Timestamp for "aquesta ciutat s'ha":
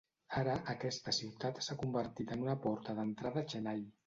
0.73-1.77